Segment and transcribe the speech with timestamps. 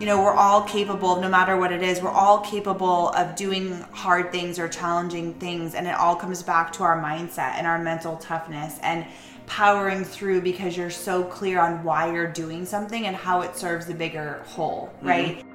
[0.00, 3.80] you know, we're all capable, no matter what it is, we're all capable of doing
[3.92, 5.74] hard things or challenging things.
[5.76, 9.06] And it all comes back to our mindset and our mental toughness and
[9.46, 13.86] powering through because you're so clear on why you're doing something and how it serves
[13.86, 15.38] the bigger whole, right?
[15.38, 15.50] Mm-hmm.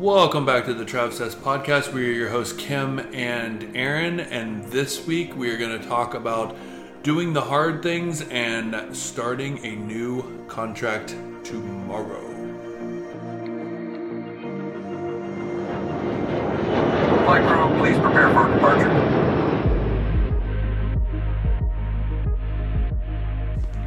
[0.00, 1.92] Welcome back to the Travcess podcast.
[1.92, 6.14] We are your hosts, Kim and Aaron, and this week we are going to talk
[6.14, 6.56] about
[7.06, 11.10] doing the hard things and starting a new contract
[11.44, 12.20] tomorrow.
[17.22, 18.90] Flight crew, please prepare for departure.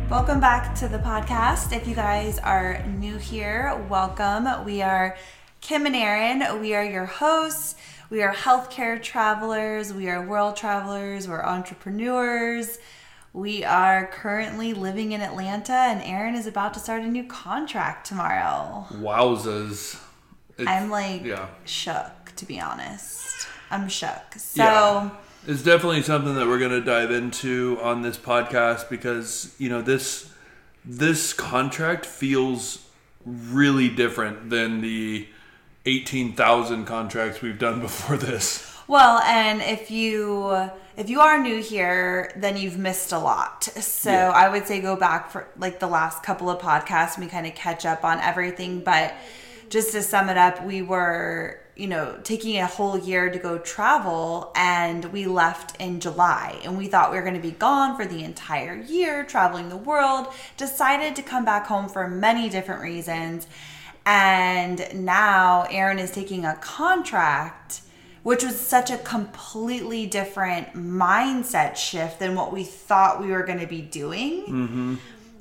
[0.10, 1.76] Welcome back to the podcast.
[1.76, 4.64] If you guys are new here, welcome.
[4.64, 5.18] We are
[5.60, 6.62] Kim and Aaron.
[6.62, 7.76] We are your hosts.
[8.10, 9.94] We are healthcare travelers.
[9.94, 11.28] We are world travelers.
[11.28, 12.80] We're entrepreneurs.
[13.34, 18.08] We are currently living in Atlanta, and Aaron is about to start a new contract
[18.08, 18.88] tomorrow.
[18.92, 20.02] Wowzers.
[20.58, 21.48] It's, I'm like yeah.
[21.64, 23.48] shook, to be honest.
[23.70, 24.36] I'm shook.
[24.38, 24.64] So.
[24.64, 25.10] Yeah.
[25.48, 29.82] It's definitely something that we're going to dive into on this podcast because, you know,
[29.82, 30.30] this
[30.84, 32.86] this contract feels
[33.26, 35.28] really different than the
[35.86, 38.69] 18,000 contracts we've done before this.
[38.90, 43.64] Well, and if you if you are new here, then you've missed a lot.
[43.64, 44.32] So yeah.
[44.32, 47.46] I would say go back for like the last couple of podcasts and we kind
[47.46, 48.84] of catch up on everything.
[48.84, 49.14] But
[49.70, 53.60] just to sum it up, we were, you know, taking a whole year to go
[53.60, 57.96] travel and we left in July and we thought we were going to be gone
[57.96, 60.34] for the entire year traveling the world.
[60.58, 63.46] Decided to come back home for many different reasons
[64.08, 67.82] and now Aaron is taking a contract,
[68.24, 73.60] which was such a completely different mindset shift than what we thought we were going
[73.60, 74.44] to be doing.
[74.44, 74.96] Mm-hmm.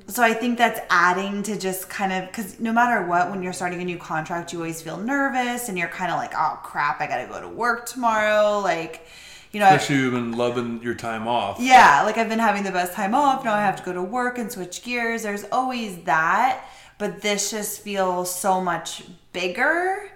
[0.07, 3.53] So I think that's adding to just kind of because no matter what, when you're
[3.53, 6.99] starting a new contract, you always feel nervous and you're kind of like, oh crap,
[6.99, 8.59] I got to go to work tomorrow.
[8.59, 9.05] Like,
[9.51, 11.59] you know, especially you've been loving your time off.
[11.59, 13.45] Yeah, like I've been having the best time off.
[13.45, 15.23] Now I have to go to work and switch gears.
[15.23, 16.65] There's always that
[16.99, 19.03] but this just feels so much
[19.33, 20.11] bigger.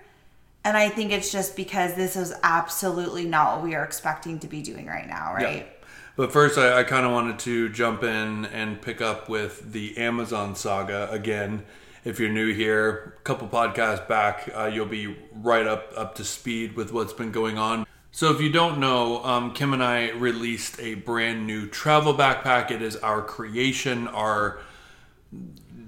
[0.66, 4.48] And I think it's just because this is absolutely not what we are expecting to
[4.48, 5.58] be doing right now, right?
[5.58, 5.88] Yeah.
[6.16, 9.98] But first, I, I kind of wanted to jump in and pick up with the
[9.98, 11.66] Amazon saga again.
[12.06, 16.24] If you're new here, a couple podcasts back, uh, you'll be right up up to
[16.24, 17.86] speed with what's been going on.
[18.12, 22.70] So, if you don't know, um, Kim and I released a brand new travel backpack.
[22.70, 24.60] It is our creation, our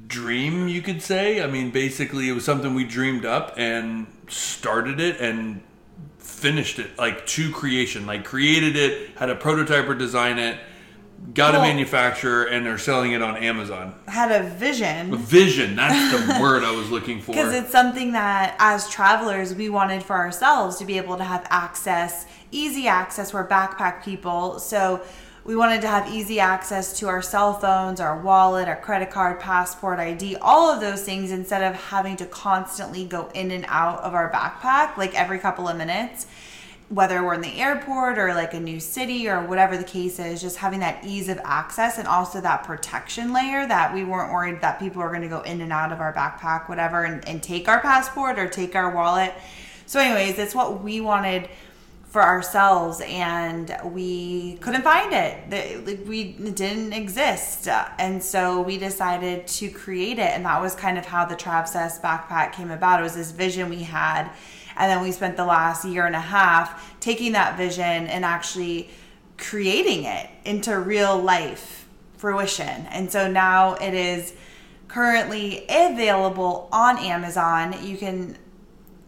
[0.07, 1.41] dream, you could say.
[1.41, 5.61] I mean, basically, it was something we dreamed up and started it and
[6.17, 8.05] finished it like to creation.
[8.05, 10.59] Like created it, had a prototyper design it,
[11.33, 13.95] got well, a manufacturer, and they're selling it on Amazon.
[14.07, 15.13] Had a vision.
[15.13, 15.75] A vision.
[15.75, 17.31] That's the word I was looking for.
[17.31, 21.45] Because it's something that, as travelers, we wanted for ourselves to be able to have
[21.49, 23.33] access, easy access.
[23.33, 25.01] We're backpack people, so
[25.45, 29.39] we wanted to have easy access to our cell phones, our wallet, our credit card,
[29.39, 33.99] passport, ID, all of those things instead of having to constantly go in and out
[33.99, 36.25] of our backpack like every couple of minutes.
[36.89, 40.41] Whether we're in the airport or like a new city or whatever the case is,
[40.41, 44.61] just having that ease of access and also that protection layer that we weren't worried
[44.61, 47.41] that people are going to go in and out of our backpack, whatever, and, and
[47.43, 49.33] take our passport or take our wallet.
[49.87, 51.49] So, anyways, it's what we wanted
[52.15, 56.07] for ourselves and we couldn't find it.
[56.07, 57.67] We didn't exist.
[57.67, 60.31] And so we decided to create it.
[60.31, 63.01] And that was kind of how the Travcess backpack came about.
[63.01, 64.29] It was this vision we had.
[64.77, 68.89] And then we spent the last year and a half taking that vision and actually
[69.37, 72.85] creating it into real life fruition.
[72.91, 74.33] And so now it is
[74.87, 77.75] currently available on Amazon.
[77.85, 78.37] You can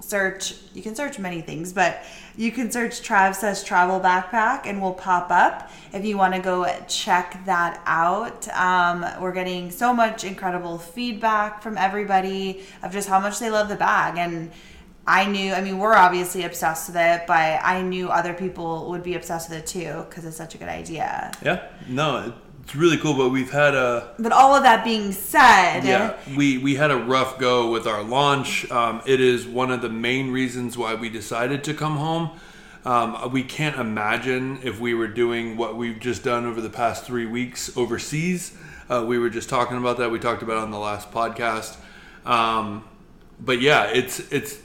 [0.08, 2.04] search, you can search many things, but
[2.36, 6.66] you can search Travcess Travel Backpack and will pop up if you want to go
[6.88, 8.48] check that out.
[8.50, 13.70] Um, we're getting so much incredible feedback from everybody of just how much they love
[13.70, 14.18] the bag.
[14.18, 14.52] And
[15.06, 19.04] I knew, I mean, we're obviously obsessed with it, but I knew other people would
[19.04, 21.32] be obsessed with it too because it's such a good idea.
[21.42, 22.34] Yeah, no,
[22.68, 24.14] it's really cool, but we've had a.
[24.20, 28.04] But all of that being said, yeah, we we had a rough go with our
[28.04, 28.70] launch.
[28.70, 32.38] Um, it is one of the main reasons why we decided to come home.
[32.84, 37.06] Um, we can't imagine if we were doing what we've just done over the past
[37.06, 38.58] three weeks overseas.
[38.90, 40.12] Uh, we were just talking about that.
[40.12, 41.78] We talked about on the last podcast.
[42.26, 42.84] Um,
[43.40, 44.60] but yeah, it's it's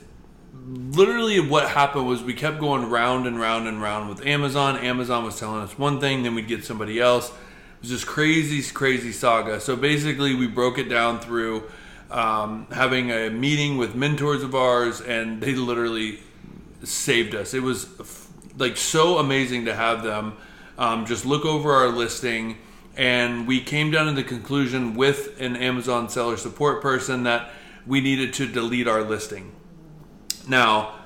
[0.66, 4.76] literally what happened was we kept going round and round and round with Amazon.
[4.78, 7.32] Amazon was telling us one thing, then we'd get somebody else
[7.82, 9.60] was this crazy, crazy saga.
[9.60, 11.64] So basically, we broke it down through
[12.10, 16.20] um, having a meeting with mentors of ours, and they literally
[16.84, 17.54] saved us.
[17.54, 17.88] It was
[18.56, 20.36] like so amazing to have them
[20.78, 22.58] um, just look over our listing.
[22.96, 27.50] And we came down to the conclusion with an Amazon seller support person that
[27.86, 29.52] we needed to delete our listing.
[30.46, 31.00] Now,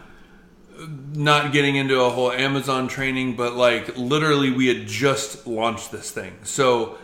[1.15, 6.11] not getting into a whole Amazon training, but like literally, we had just launched this
[6.11, 6.35] thing.
[6.43, 6.99] So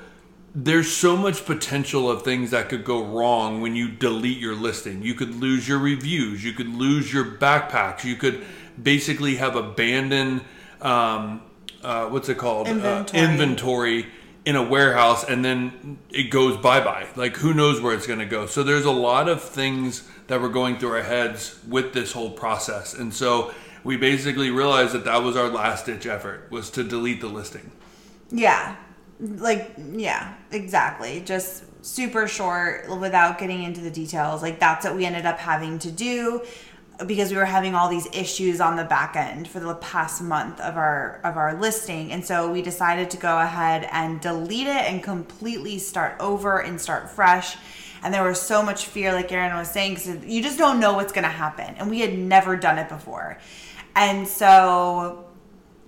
[0.54, 5.02] there's so much potential of things that could go wrong when you delete your listing.
[5.02, 8.44] You could lose your reviews, you could lose your backpacks, you could
[8.80, 10.42] basically have abandoned,
[10.80, 11.42] um,
[11.82, 12.68] uh, what's it called?
[12.68, 13.20] Inventory.
[13.20, 14.06] Uh, inventory
[14.44, 17.06] in a warehouse and then it goes bye bye.
[17.16, 18.46] Like who knows where it's going to go.
[18.46, 22.30] So there's a lot of things that were going through our heads with this whole
[22.30, 22.94] process.
[22.94, 23.52] And so
[23.84, 27.70] we basically realized that that was our last ditch effort was to delete the listing.
[28.30, 28.76] Yeah.
[29.20, 31.22] Like, yeah, exactly.
[31.24, 34.42] Just super short without getting into the details.
[34.42, 36.42] Like, that's what we ended up having to do
[37.06, 40.60] because we were having all these issues on the back end for the past month
[40.60, 44.84] of our of our listing and so we decided to go ahead and delete it
[44.84, 47.56] and completely start over and start fresh
[48.02, 50.94] and there was so much fear like Aaron was saying because you just don't know
[50.94, 51.74] what's going to happen.
[51.76, 53.38] And we had never done it before.
[53.94, 55.26] And so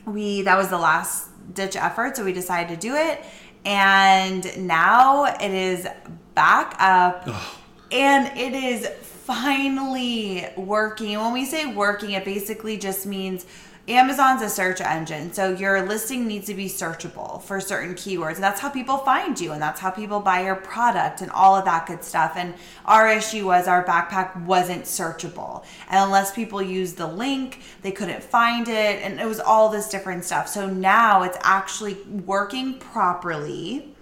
[0.07, 3.25] we that was the last ditch effort so we decided to do it.
[3.65, 5.87] And now it is
[6.35, 7.29] back up.
[7.91, 11.19] And it is finally working.
[11.19, 13.47] When we say working it basically just means
[13.87, 18.37] Amazon's a search engine, so your listing needs to be searchable for certain keywords.
[18.37, 21.55] And that's how people find you, and that's how people buy your product, and all
[21.55, 22.33] of that good stuff.
[22.35, 22.55] And
[22.87, 25.65] our issue was our backpack wasn't searchable.
[25.91, 29.03] And unless people used the link, they couldn't find it.
[29.03, 30.49] And it was all this different stuff.
[30.49, 33.95] So now it's actually working properly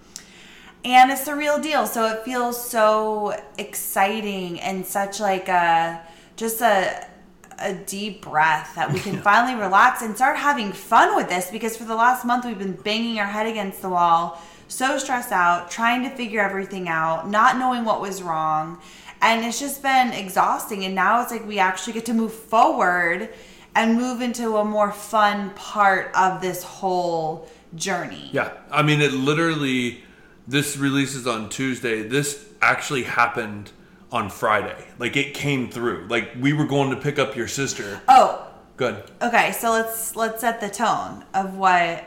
[0.85, 6.01] and it's the real deal so it feels so exciting and such like a
[6.35, 7.07] just a
[7.63, 11.75] a deep breath that we can finally relax and start having fun with this because
[11.75, 15.71] for the last month we've been banging our head against the wall so stressed out
[15.71, 18.79] trying to figure everything out not knowing what was wrong
[19.21, 23.29] and it's just been exhausting and now it's like we actually get to move forward
[23.75, 29.13] and move into a more fun part of this whole journey Yeah, I mean, it
[29.13, 30.03] literally.
[30.45, 32.03] This releases on Tuesday.
[32.03, 33.71] This actually happened
[34.13, 34.85] on Friday.
[34.99, 36.07] Like it came through.
[36.07, 37.99] Like we were going to pick up your sister.
[38.07, 39.03] oh Good.
[39.21, 42.03] Okay, so let's let's set the tone of what.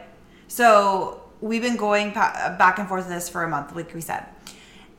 [0.49, 4.01] So we've been going pa- back and forth with this for a month, like we
[4.01, 4.27] said,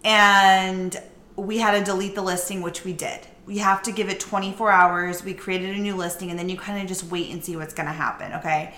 [0.06, 0.96] and
[1.36, 3.20] we had to delete the listing, which we did.
[3.46, 5.24] We have to give it 24 hours.
[5.24, 7.74] We created a new listing, and then you kind of just wait and see what's
[7.74, 8.34] going to happen.
[8.34, 8.74] Okay,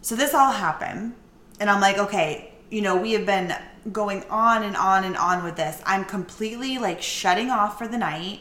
[0.00, 1.14] so this all happened,
[1.58, 3.52] and I'm like, okay, you know, we have been
[3.90, 5.80] going on and on and on with this.
[5.84, 8.40] I'm completely like shutting off for the night.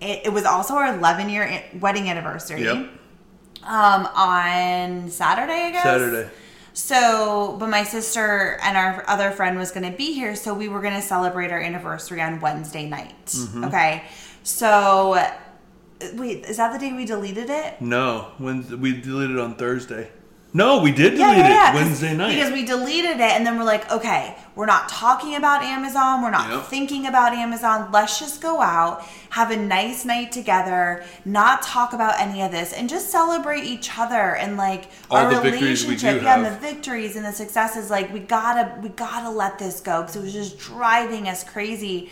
[0.00, 2.76] It, it was also our 11 year wedding anniversary Yep.
[3.64, 5.82] um on Saturday, I guess.
[5.82, 6.30] Saturday.
[6.72, 10.68] So, but my sister and our other friend was going to be here, so we
[10.68, 13.26] were going to celebrate our anniversary on Wednesday night.
[13.26, 13.64] Mm-hmm.
[13.64, 14.04] Okay.
[14.44, 15.22] So,
[16.14, 17.80] wait, is that the day we deleted it?
[17.82, 20.10] No, when we deleted on Thursday.
[20.52, 22.34] No, we did delete it Wednesday night.
[22.34, 26.22] Because we deleted it and then we're like, okay, we're not talking about Amazon.
[26.22, 26.64] We're not Yep.
[26.66, 27.90] thinking about Amazon.
[27.92, 32.72] Let's just go out, have a nice night together, not talk about any of this,
[32.72, 36.22] and just celebrate each other and like All our the victories we relationship.
[36.24, 37.88] yeah, and the victories and the successes.
[37.88, 42.10] Like we gotta, we gotta let this go because it was just driving us crazy.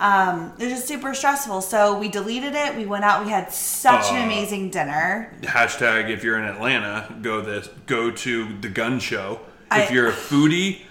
[0.00, 1.62] Um, it was just super stressful.
[1.62, 2.76] So we deleted it.
[2.76, 3.24] We went out.
[3.24, 5.32] We had such an Uh, amazing dinner.
[5.42, 9.40] Hashtag if you're in Atlanta, go this go to the gun show.
[9.70, 10.82] I- if you're a foodie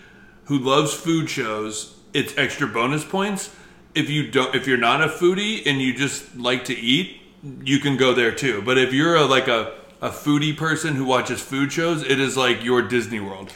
[0.45, 3.49] who loves food shows, it's extra bonus points.
[3.93, 7.21] If you don't if you're not a foodie and you just like to eat,
[7.63, 8.61] you can go there too.
[8.65, 12.35] But if you're a like a a foodie person who watches food shows, it is
[12.35, 13.53] like your Disney World.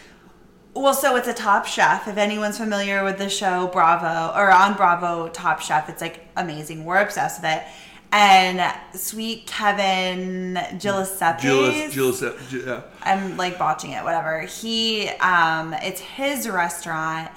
[0.75, 2.07] Well, so it's a Top Chef.
[2.07, 6.85] If anyone's familiar with the show Bravo or on Bravo Top Chef, it's like amazing.
[6.85, 7.63] We're obsessed with it.
[8.11, 12.81] And Sweet Kevin Giuseppe, Gillis, Gillis, yeah.
[13.03, 14.41] I'm like botching it, whatever.
[14.41, 17.29] He, um, it's his restaurant,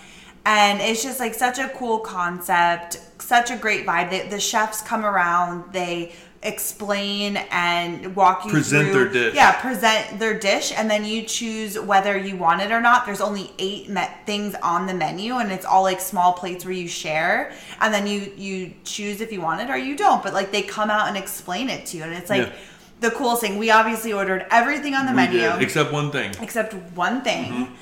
[0.46, 4.08] and it's just like such a cool concept, such a great vibe.
[4.10, 9.34] They, the chefs come around, they explain and walk you Present through their dish.
[9.34, 13.06] Yeah, present their dish, and then you choose whether you want it or not.
[13.06, 16.74] There's only eight me- things on the menu, and it's all like small plates where
[16.74, 20.22] you share, and then you you choose if you want it or you don't.
[20.22, 22.52] But like they come out and explain it to you, and it's like Yeah.
[23.00, 23.58] the coolest thing.
[23.58, 26.32] We obviously ordered everything on the We menu did, except one thing.
[26.40, 27.52] except one thing.
[27.52, 27.74] Mm-hmm.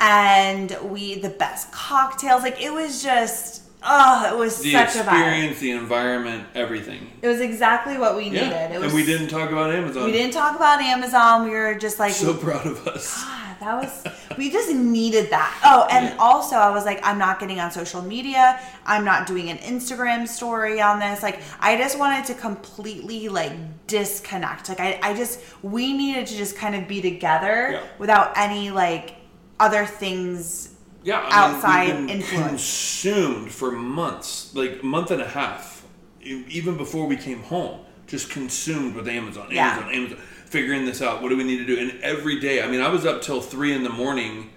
[0.00, 2.42] and we the best cocktails.
[2.42, 5.12] Like it was just oh, it was The such a vibe.
[5.12, 7.10] experience, the environment, everything.
[7.22, 8.44] It was exactly what we Yeah.
[8.44, 8.70] needed.
[8.74, 10.04] It was and we didn't talk about Amazon.
[10.04, 11.44] we didn't talk about Amazon.
[11.44, 13.22] We were just like So proud of us.
[13.24, 14.04] God, that was
[14.36, 15.54] we just needed that.
[15.64, 16.16] Oh, and Yeah.
[16.18, 18.58] also I was like, I'm not getting on social media.
[18.86, 21.22] I'm not doing an Instagram story on this.
[21.22, 23.52] Like I just wanted to completely like
[23.86, 24.68] disconnect.
[24.68, 27.80] Like I, I just we needed to just kind of be together Yeah.
[27.98, 29.14] without any like
[29.60, 30.70] other things.
[31.04, 32.48] Yeah, I outside mean, influence.
[32.48, 35.84] consumed for months, like a month and a half,
[36.22, 37.80] even before we came home.
[38.06, 39.72] Just consumed with Amazon, Yeah.
[39.76, 40.18] Amazon, Amazon.
[40.46, 41.22] Figuring this out.
[41.22, 41.78] What do we need to do?
[41.78, 44.50] And every day, I mean, I was up till three in the morning.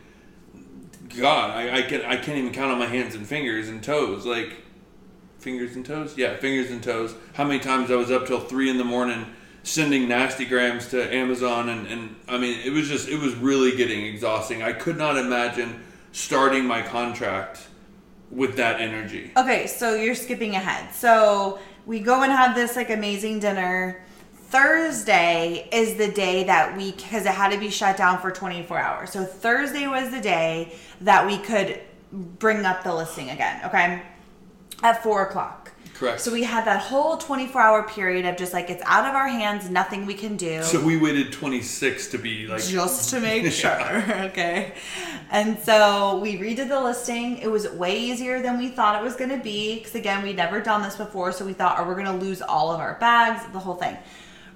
[1.17, 4.25] God, I, I can I can't even count on my hands and fingers and toes.
[4.25, 4.57] Like
[5.39, 7.15] fingers and toes, yeah, fingers and toes.
[7.33, 9.25] How many times I was up till three in the morning
[9.63, 13.75] sending nasty grams to Amazon, and and I mean, it was just it was really
[13.75, 14.61] getting exhausting.
[14.61, 15.81] I could not imagine
[16.17, 17.67] starting my contract
[18.31, 19.31] with that energy.
[19.37, 20.93] Okay, so you're skipping ahead.
[20.93, 24.03] So we go and have this like amazing dinner.
[24.49, 28.79] Thursday is the day that we because it had to be shut down for 24
[28.79, 29.11] hours.
[29.11, 31.81] So Thursday was the day that we could
[32.11, 33.61] bring up the listing again.
[33.65, 34.01] Okay,
[34.81, 35.66] at four o'clock.
[35.97, 36.21] Correct.
[36.21, 39.27] So we had that whole 24 hour period of just like it's out of our
[39.27, 43.51] hands, nothing we can do So we waited 26 to be like, just to make
[43.51, 43.71] sure.
[44.25, 44.73] okay.
[45.31, 47.39] And so we redid the listing.
[47.39, 50.35] It was way easier than we thought it was going to be because, again, we'd
[50.35, 51.31] never done this before.
[51.31, 53.97] So we thought, oh, we're going to lose all of our bags, the whole thing.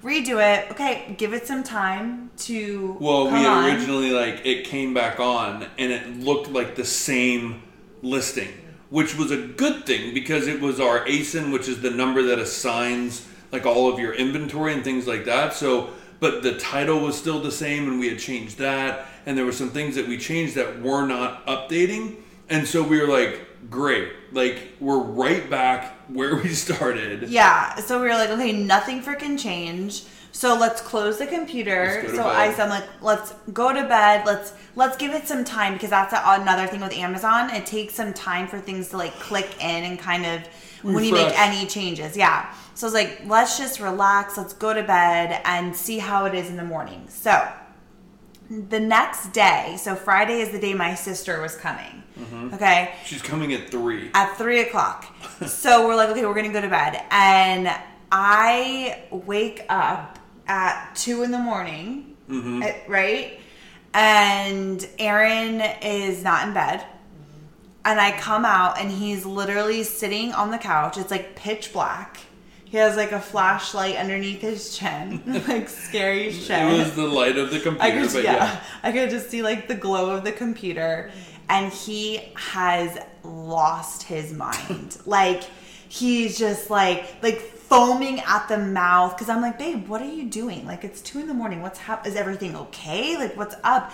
[0.02, 0.70] Redo it.
[0.70, 1.14] Okay.
[1.18, 2.96] Give it some time to.
[3.00, 3.64] well, we had on.
[3.64, 7.62] originally like it came back on and it looked like the same
[8.02, 8.52] listing,
[8.92, 12.38] which was a good thing because it was our ASIN, which is the number that
[12.38, 15.54] assigns like all of your inventory and things like that.
[15.54, 19.46] So, but the title was still the same, and we had changed that, and there
[19.46, 22.16] were some things that we changed that were not updating,
[22.50, 27.30] and so we were like, great, like we're right back where we started.
[27.30, 27.76] Yeah.
[27.76, 30.06] So we were like, okay, nothing freaking changed.
[30.34, 31.84] So let's close the computer.
[31.84, 32.36] Let's go to So bed.
[32.36, 34.24] I said, like, let's go to bed.
[34.26, 37.50] Let's let's give it some time because that's a, another thing with Amazon.
[37.50, 40.40] It takes some time for things to like click in and kind of
[40.82, 42.16] when you make any changes.
[42.16, 42.52] Yeah.
[42.74, 44.36] So I was like, let's just relax.
[44.38, 47.04] Let's go to bed and see how it is in the morning.
[47.08, 47.46] So
[48.48, 52.02] the next day, so Friday is the day my sister was coming.
[52.18, 52.54] Mm-hmm.
[52.54, 54.10] Okay She's coming at three.
[54.14, 55.06] at three o'clock.
[55.46, 57.02] so we're like, okay, we're gonna go to bed.
[57.10, 57.70] And
[58.10, 60.11] I wake up
[60.46, 63.40] at two in the morning, eh, right?
[63.94, 66.84] And Aaron is not in bed.
[67.84, 70.96] And I come out and he's literally sitting on the couch.
[70.96, 72.18] It's like pitch black.
[72.64, 76.58] He has like a flashlight underneath his chin, like scary shit.
[76.58, 78.60] It was the light of the computer, I could, but yeah, yeah.
[78.82, 81.10] I could just see like the glow of the computer,
[81.50, 84.96] and he has lost his mind.
[85.04, 85.42] like
[85.92, 90.24] he's just like like foaming at the mouth because I'm like, babe, what are you
[90.24, 90.64] doing?
[90.64, 91.60] Like it's two in the morning.
[91.60, 92.06] What's hap?
[92.06, 93.18] Is everything okay?
[93.18, 93.92] Like what's up?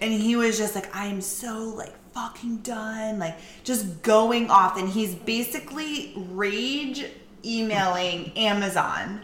[0.00, 3.18] And he was just like, I am so like fucking done.
[3.18, 7.04] Like just going off, and he's basically rage
[7.44, 9.20] emailing Amazon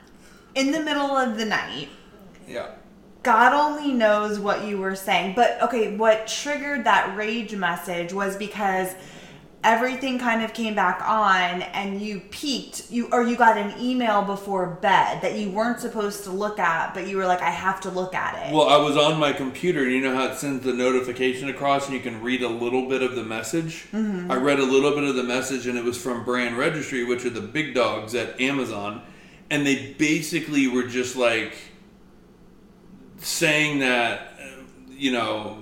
[0.55, 1.89] in the middle of the night.
[2.47, 2.73] Yeah.
[3.23, 5.35] God only knows what you were saying.
[5.35, 8.95] But okay, what triggered that rage message was because
[9.65, 14.23] everything kind of came back on and you peeked you or you got an email
[14.23, 17.81] before bed that you weren't supposed to look at but you were like I have
[17.83, 18.53] to look at it.
[18.53, 19.83] Well, I was on my computer.
[19.83, 22.89] And you know how it sends the notification across, and you can read a little
[22.89, 23.87] bit of the message.
[23.93, 24.31] Mm-hmm.
[24.31, 27.25] I read a little bit of the message, and it was from Brand Registry, which
[27.25, 29.03] are the big dogs at Amazon,
[29.51, 31.55] and they basically were just like
[33.19, 34.33] saying that,
[34.91, 35.62] you know,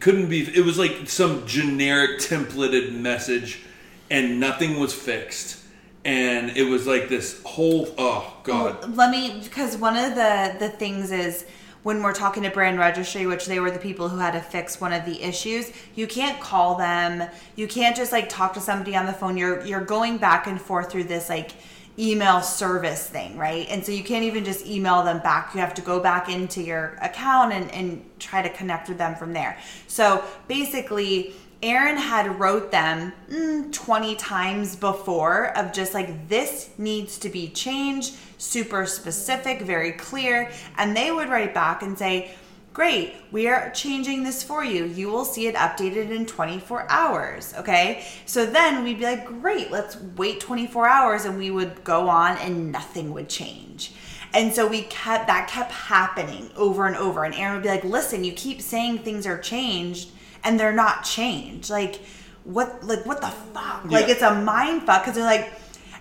[0.00, 0.42] couldn't be.
[0.42, 3.62] It was like some generic templated message,
[4.10, 5.60] and nothing was fixed.
[6.04, 10.68] And it was like this whole oh god let me because one of the the
[10.68, 11.46] things is
[11.82, 14.80] when we're talking to brand registry which they were the people who had to fix
[14.80, 17.26] one of the issues you can't call them
[17.56, 20.60] you can't just like talk to somebody on the phone you're you're going back and
[20.60, 21.52] forth through this like
[21.98, 23.66] email service thing right?
[23.70, 25.54] And so you can't even just email them back.
[25.54, 29.14] You have to go back into your account and, and try to connect with them
[29.14, 29.58] from there.
[29.86, 37.16] So basically Aaron had wrote them mm, 20 times before of just like this needs
[37.18, 42.34] to be changed, super specific, very clear, and they would write back and say,
[42.74, 44.84] "Great, we are changing this for you.
[44.84, 48.04] You will see it updated in 24 hours." Okay?
[48.26, 52.36] So then we'd be like, "Great, let's wait 24 hours," and we would go on
[52.36, 53.92] and nothing would change.
[54.34, 57.24] And so we kept that kept happening over and over.
[57.24, 60.10] And Aaron would be like, listen, you keep saying things are changed
[60.42, 61.70] and they're not changed.
[61.70, 62.00] Like
[62.42, 63.84] what like what the fuck?
[63.84, 65.52] Like it's a mind fuck because they're like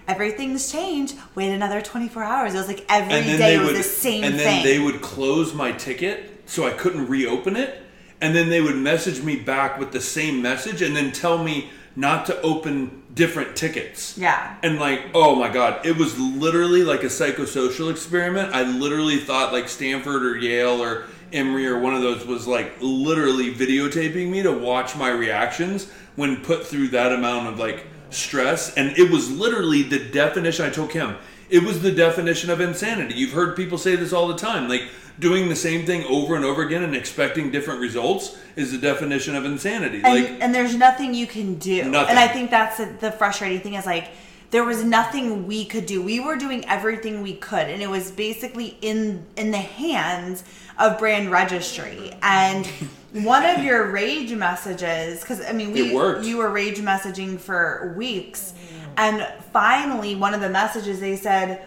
[0.07, 1.15] everything's changed.
[1.35, 2.55] Wait another 24 hours.
[2.55, 4.63] It was like every day was would the same and then thing.
[4.63, 7.81] they would close my ticket so I couldn't reopen it
[8.23, 11.69] and then they would message me back with the same message and then tell me
[11.95, 14.17] not to open different tickets.
[14.17, 14.55] Yeah.
[14.63, 18.53] And like, oh my god, it was literally like a psychosocial experiment.
[18.53, 22.71] I literally thought like Stanford or Yale or Emory or one of those was like
[22.79, 28.73] literally videotaping me to watch my reactions when put through that amount of like stress.
[28.75, 31.17] And it was literally the definition I told him.
[31.49, 33.15] It was the definition of insanity.
[33.15, 34.69] You've heard people say this all the time.
[34.69, 34.83] Like
[35.19, 39.35] doing the same thing over and over again and expecting different results is the definition
[39.35, 40.01] of insanity.
[40.03, 41.83] and, like and there's nothing you can do.
[41.89, 42.09] Nothing.
[42.09, 44.09] And I think that's the, the frustrating thing is like
[44.53, 45.99] there was nothing we could do.
[46.01, 50.43] We were doing everything we could, and it was basically in in the hands
[50.77, 52.13] of brand registry.
[52.21, 52.65] And
[53.13, 58.53] one of your rage messages, because I mean, we you were rage messaging for weeks,
[58.95, 61.65] and finally, one of the messages they said.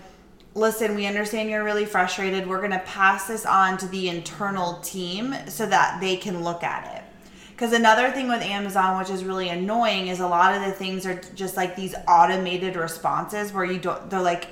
[0.57, 2.49] Listen, we understand you're really frustrated.
[2.49, 6.63] We're going to pass this on to the internal team so that they can look
[6.63, 7.03] at it.
[7.51, 11.05] Because another thing with Amazon, which is really annoying, is a lot of the things
[11.05, 14.49] are just like these automated responses where you don't, they're like,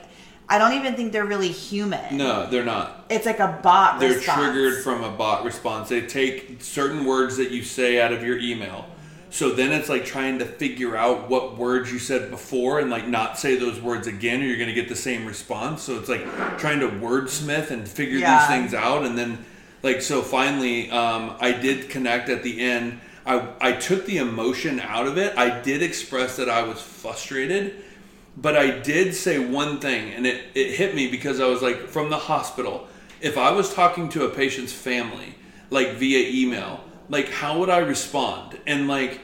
[0.47, 2.19] I don't even think they're really human.
[2.19, 3.07] no, they're not.
[3.09, 4.53] It's like a bot they're response.
[4.53, 5.89] triggered from a bot response.
[5.89, 8.85] They take certain words that you say out of your email.
[9.35, 13.09] So then it's like trying to figure out what words you said before and like
[13.09, 15.83] not say those words again or you're going to get the same response.
[15.83, 16.23] So it's like
[16.57, 18.39] trying to wordsmith and figure Yeah.
[18.39, 19.45] these things out and then
[19.83, 23.01] like so finally um, I did connect at the end.
[23.27, 25.37] I I took the emotion out of it.
[25.37, 27.83] I did express that I was frustrated
[28.37, 31.87] but I did say one thing, and it, it hit me because I was like,
[31.89, 32.89] from the hospital,
[33.21, 35.37] if I was talking to a patient's family,
[35.71, 38.59] like via email, like how would I respond?
[38.67, 39.21] And like,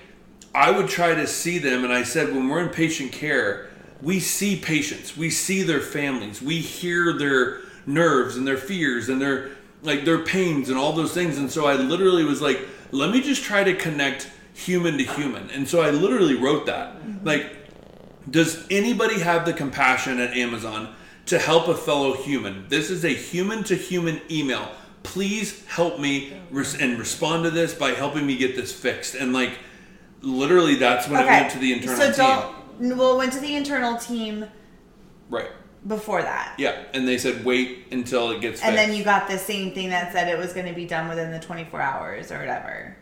[0.55, 3.71] I would try to see them, and I said, when we're in patient care,
[4.03, 9.21] we see patients, we see their families, we hear their nerves and their fears and
[9.21, 9.51] their
[9.83, 11.39] like their pains and all those things.
[11.39, 12.61] And so I literally was like,
[12.91, 15.51] let me just try to connect human to human.
[15.51, 16.97] And so I literally wrote that.
[16.97, 17.27] Mm-hmm.
[17.27, 17.57] Like,
[18.31, 20.95] does anybody have the compassion at Amazon
[21.27, 22.69] to help a fellow human?
[22.69, 24.71] This is a human to human email.
[25.03, 29.15] Please help me res- and respond to this by helping me get this fixed.
[29.15, 29.53] And like,
[30.23, 32.13] literally, that's when it went to the internal so
[32.81, 32.97] team.
[32.99, 34.47] well, it went to the internal team
[35.29, 35.49] Right.
[35.87, 36.55] before that.
[36.59, 36.77] Yeah.
[36.95, 38.87] And they said wait until it gets And fixed.
[38.89, 41.31] then you got the same thing that said it was going to be done within
[41.31, 42.97] the 24 hours or whatever.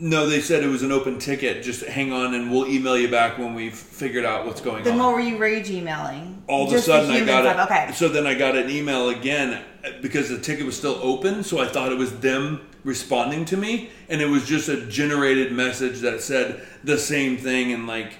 [0.00, 1.62] No, they said it was an open ticket.
[1.62, 4.94] Just hang on, and we'll email you back when we've figured out what's going Then
[4.94, 4.98] on.
[5.06, 6.42] what were you rage emailing?
[6.46, 7.60] all of a sudden I got it.
[7.70, 7.92] Okay.
[7.92, 11.42] So then I got an email again uh, because the ticket was still open.
[11.44, 15.52] So I thought it was them responding to me, and it was just a generated
[15.52, 18.14] message that said the same thing and like,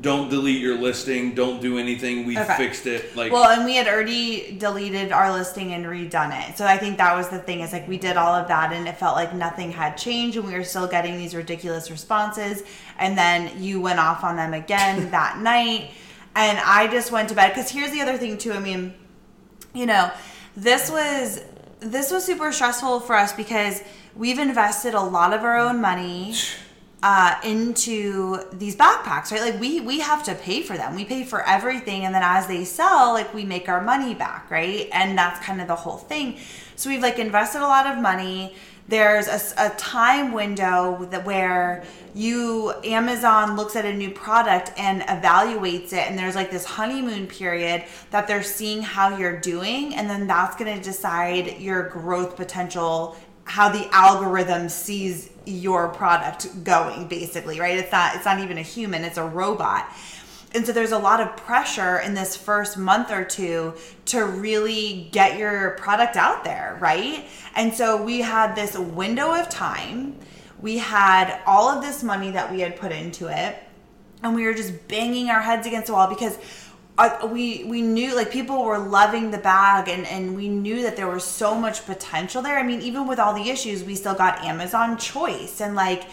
[0.00, 2.26] don't delete your listing, don't do anything.
[2.26, 2.56] We Okay.
[2.56, 3.14] fixed it.
[3.16, 6.58] Like, Well, and we had already deleted our listing and redone it.
[6.58, 8.88] So I think that was the thing is like we did all of that and
[8.88, 12.64] it felt like nothing had changed and we were still getting these ridiculous responses.
[12.98, 15.90] And then you went off on them again that night.
[16.34, 18.52] And I just went to bed because here's the other thing too.
[18.52, 18.94] I mean,
[19.74, 20.10] you know,
[20.56, 21.40] this was
[21.78, 23.80] this was super stressful for us because
[24.16, 26.34] we've invested a lot of our own money
[27.04, 29.42] uh, into these backpacks, right?
[29.42, 30.96] Like we we have to pay for them.
[30.96, 34.50] We pay for everything, and then as they sell, like we make our money back,
[34.50, 34.88] right?
[34.90, 36.38] And that's kind of the whole thing.
[36.76, 38.54] So we've like invested a lot of money.
[38.88, 45.92] There's a time window that where you Amazon looks at a new product and evaluates
[45.92, 50.26] it, and there's like this honeymoon period that they're seeing how you're doing, and then
[50.26, 57.60] that's going to decide your growth potential how the algorithm sees your product going basically
[57.60, 57.78] right?
[57.78, 59.88] It's not it's not even a human it's a robot.
[60.54, 63.74] And so there's a lot of pressure in this first month or two
[64.06, 67.26] to really get your product out there right?
[67.54, 70.16] And so we had this window of time.
[70.60, 73.58] We had all of this money that we had put into it
[74.22, 76.38] and we were just banging our heads against the wall because
[76.96, 80.96] uh, we we knew like people were loving the bag and and we knew that
[80.96, 82.56] there was so much potential there.
[82.58, 86.04] I mean, even with all the issues, we still got Amazon Choice and like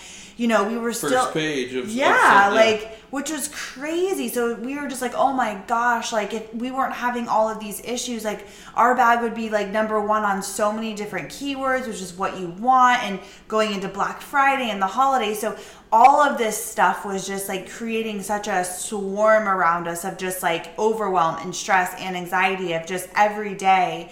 [0.42, 4.30] you know we were first still page of of yeah, some- like which was crazy.
[4.30, 7.60] So we were just like, oh my gosh, like if we weren't having all of
[7.60, 11.88] these issues, like our bag would be like number one on so many different keywords,
[11.88, 15.40] which is what you want, and going into Black Friday and the holidays.
[15.40, 15.58] So
[15.92, 20.42] all of this stuff was just like creating such a swarm around us of just
[20.42, 24.10] like overwhelm and stress and anxiety of just every day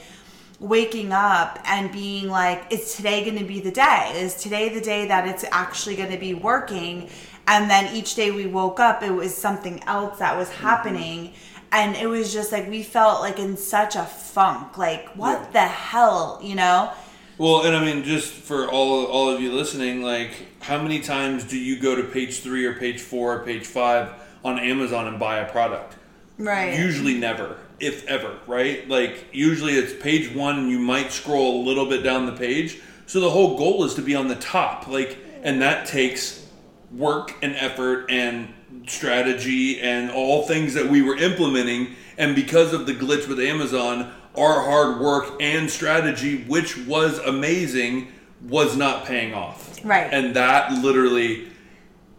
[0.60, 4.12] waking up and being like, is today going to be the day?
[4.15, 7.10] Is today the day that it's actually going to be working?
[7.48, 10.63] And then each day we woke up, it was something else that was mm-hmm.
[10.63, 11.34] happening.
[11.72, 14.78] And it was just like, we felt like in such a funk.
[14.78, 15.52] Like, what Yeah.
[15.52, 16.91] the hell, you know?
[17.38, 21.45] Well, and I mean, just for all all of you listening, like, how many times
[21.45, 24.10] do you go to page three or page four or page five
[24.43, 25.95] on Amazon and buy a product?
[26.38, 26.78] Right.
[26.78, 28.88] Usually never, if ever, right?
[28.88, 32.80] Like, usually it's page one, and you might scroll a little bit down the page.
[33.06, 36.46] So the whole goal is to be on the top, like, and that takes
[36.92, 38.54] work and effort and
[38.88, 41.96] strategy and all things that we were implementing.
[42.18, 48.10] And because of the glitch with Amazon, our hard work and strategy, which was amazing,
[48.48, 49.84] was not paying off.
[49.84, 50.10] Right.
[50.12, 51.48] And that literally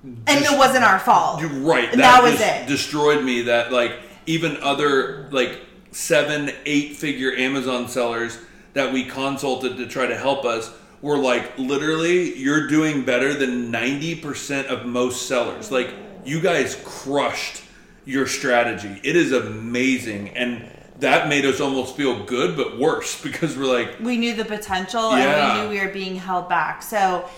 [0.02, 1.42] and it wasn't our fault.
[1.42, 1.90] right.
[1.90, 2.66] And That, that was just it.
[2.68, 3.42] destroyed me.
[3.42, 3.92] That like
[4.30, 5.58] even other like
[5.90, 8.38] seven, eight figure Amazon sellers
[8.74, 13.72] that we consulted to try to help us were like literally you're doing better than
[13.72, 15.72] 90% of most sellers.
[15.72, 15.92] Like
[16.24, 17.62] you guys crushed
[18.04, 19.00] your strategy.
[19.02, 23.98] It is amazing and that made us almost feel good but worse because we're like
[24.00, 25.24] we knew the potential Yeah.
[25.26, 26.82] and we knew we were being held back.
[26.84, 27.28] So,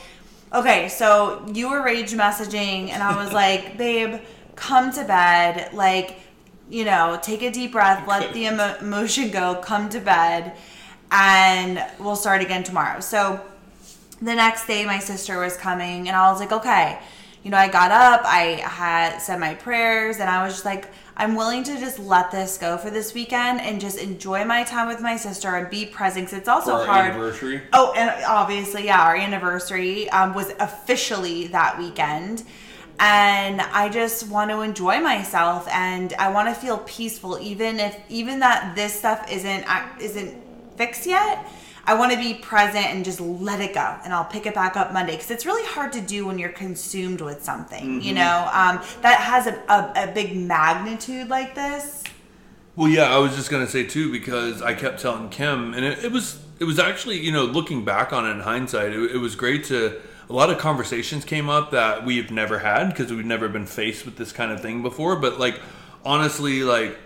[0.53, 4.21] okay, so you were rage messaging, and I was like, babe,
[4.57, 5.73] come to bed.
[5.73, 6.19] Like,
[6.71, 10.53] you know, take a deep breath, let the emo- emotion go, come to bed,
[11.11, 13.01] and we'll start again tomorrow.
[13.01, 13.41] So,
[14.21, 16.99] the next day my sister was coming and I was like, okay.
[17.43, 20.87] You know, I got up, I had said my prayers, and I was just like,
[21.17, 24.87] I'm willing to just let this go for this weekend and just enjoy my time
[24.87, 26.29] with my sister and be present.
[26.29, 27.11] 'cause it's also our hard.
[27.11, 27.61] anniversary.
[27.73, 32.45] Oh, and obviously, yeah, our anniversary um, was officially that weekend.
[32.99, 37.99] And I just want to enjoy myself and I want to feel peaceful, even if,
[38.09, 39.65] even that this stuff isn't,
[40.01, 40.37] isn't
[40.77, 41.51] fixed yet.
[41.85, 43.97] I want to be present and just let it go.
[44.05, 46.51] And I'll pick it back up Monday because it's really hard to do when you're
[46.51, 52.05] consumed with something, you know, um, that has a, a, a big magnitude like this.
[52.77, 56.05] Well, yeah, I was just gonna say too because I kept telling Kim, and it,
[56.05, 59.19] it was it was actually you know looking back on it in hindsight, it, it
[59.19, 60.01] was great to.
[60.29, 64.05] A lot of conversations came up that we've never had because we've never been faced
[64.05, 65.17] with this kind of thing before.
[65.17, 65.61] But like,
[66.05, 66.99] honestly, like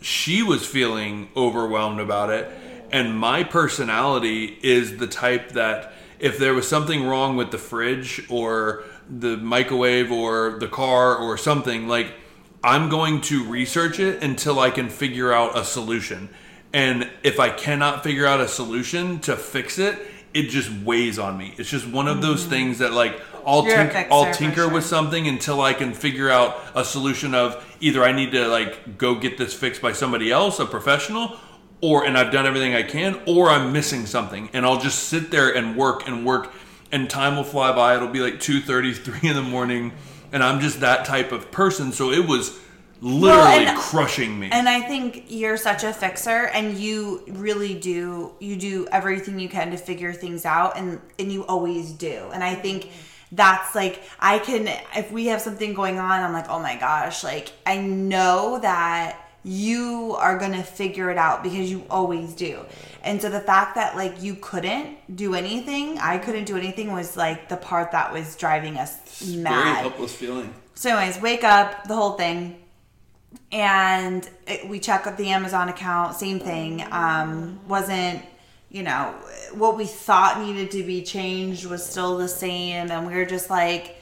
[0.00, 2.50] she was feeling overwhelmed about it,
[2.90, 8.24] and my personality is the type that if there was something wrong with the fridge
[8.28, 12.14] or the microwave or the car or something like
[12.62, 16.30] I'm going to research it until I can figure out a solution.
[16.72, 19.98] And if I cannot figure out a solution to fix it,
[20.34, 21.54] it just weighs on me.
[21.56, 25.60] It's just one of those things that like I'll tink- I'll tinker with something until
[25.60, 29.54] I can figure out a solution of either I need to like go get this
[29.54, 31.38] fixed by somebody else, a professional,
[31.80, 35.30] or and I've done everything I can, or I'm missing something, and I'll just sit
[35.30, 36.52] there and work and work,
[36.90, 37.94] and time will fly by.
[37.96, 39.92] It'll be like 2:30, 3 in the morning,
[40.32, 41.92] and I'm just that type of person.
[41.92, 42.58] So it was
[43.04, 44.48] literally and- crushing me.
[44.50, 49.48] And I think you're such a fixer and you really do you do everything you
[49.48, 52.30] can to figure things out and and you always do.
[52.32, 52.88] And I think
[53.30, 57.22] that's like I can if we have something going on I'm like, "Oh my gosh,
[57.22, 62.64] like I know that you are going to figure it out because you always do."
[63.02, 67.16] And so the fact that like you couldn't do anything, I couldn't do anything was
[67.18, 69.64] like the part that was driving us mad.
[69.64, 70.54] Very helpless feeling.
[70.76, 72.56] So, anyways, wake up, the whole thing,
[73.54, 76.16] and it, we check out the Amazon account.
[76.16, 76.84] Same thing.
[76.90, 78.20] Um, wasn't
[78.68, 79.14] you know
[79.52, 83.48] what we thought needed to be changed was still the same, and we were just
[83.48, 83.96] like,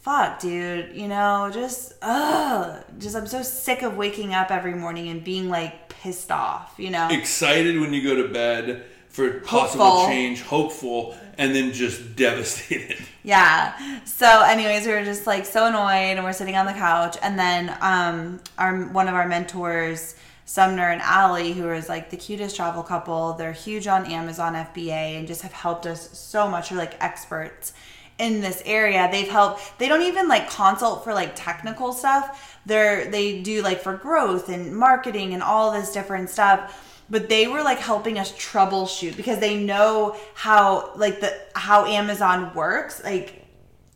[0.00, 5.08] "Fuck, dude," you know, just ugh, just I'm so sick of waking up every morning
[5.08, 7.08] and being like pissed off, you know.
[7.10, 10.08] Excited when you go to bed for possible Hopeful.
[10.08, 12.98] change, hopeful, and then just devastated.
[13.22, 14.00] Yeah.
[14.04, 17.38] So, anyways, we were just like so annoyed, and we're sitting on the couch, and
[17.38, 20.14] then um, our one of our mentors,
[20.50, 25.18] Sumner and Allie, who is like the cutest travel couple, they're huge on Amazon FBA
[25.18, 26.70] and just have helped us so much.
[26.70, 27.72] They're like experts
[28.18, 29.08] in this area.
[29.12, 29.78] They've helped.
[29.78, 32.58] They don't even like consult for like technical stuff.
[32.66, 37.46] They're they do like for growth and marketing and all this different stuff but they
[37.48, 43.44] were like helping us troubleshoot because they know how like the how Amazon works like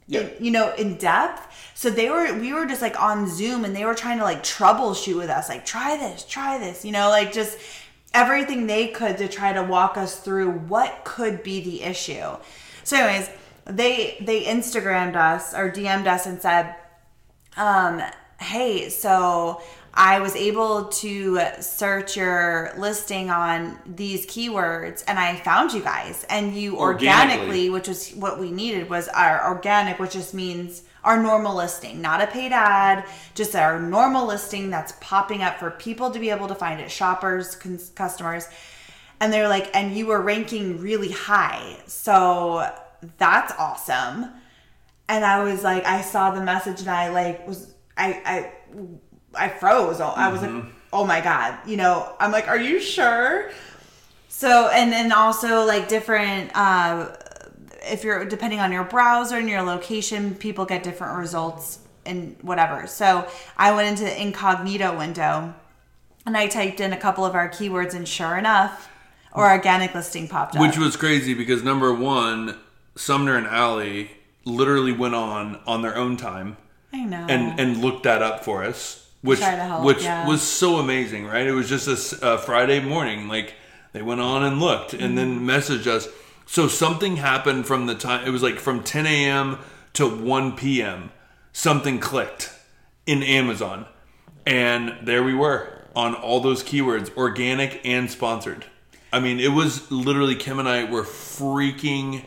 [0.06, 0.20] Yeah.
[0.22, 1.42] in- you know in depth
[1.74, 4.42] so they were we were just like on Zoom and they were trying to like
[4.42, 7.56] troubleshoot with us like try this try this you know like just
[8.12, 12.28] everything they could to try to walk us through what could be the issue
[12.84, 13.28] so anyways
[13.66, 16.74] they they Instagrammed us or DM'd us and said
[17.56, 18.02] um,
[18.40, 19.62] hey, so
[19.96, 26.26] I was able to search your listing on these keywords and I found you guys
[26.28, 27.68] and you Organically.
[27.68, 32.00] organically, which was what we needed was our organic, which just means our normal listing,
[32.00, 33.04] not a paid ad,
[33.34, 36.90] just our normal listing that's popping up for people to be able to find it,
[36.90, 38.48] shoppers, cons- customers.
[39.20, 41.78] And they're like, and you were ranking really high.
[41.86, 42.68] So
[43.18, 44.26] that's awesome.
[45.08, 48.52] And I was like, I saw the message and I like was, I, I,
[49.36, 50.00] I froze.
[50.00, 53.50] I was like, oh my God, you know, I'm like, are you sure?
[54.28, 57.14] So, and then also like different, uh,
[57.82, 62.86] if you're depending on your browser and your location, people get different results and whatever.
[62.86, 65.54] So I went into the incognito window
[66.26, 68.88] and I typed in a couple of our keywords, and sure enough,
[69.32, 70.62] our organic listing popped up.
[70.62, 72.58] Which was crazy because number one,
[72.96, 74.10] Sumner and Allie
[74.44, 76.56] literally went on on their own time
[76.92, 77.26] I know.
[77.28, 80.26] and and looked that up for us, which help, which yeah.
[80.28, 81.46] was so amazing, right?
[81.46, 81.86] It was just
[82.22, 83.54] a a, Friday morning, like
[83.92, 85.50] they went on and looked and then Mm-hmm.
[85.50, 86.08] messaged us.
[86.46, 89.58] So something happened from the time it was like from 10 a.m.
[89.94, 91.10] to 1 p.m.
[91.52, 92.52] Something clicked
[93.06, 93.86] in Amazon,
[94.46, 98.66] and there we were on all those keywords, organic and sponsored.
[99.12, 102.24] I mean, it was literally Kim and I were freaking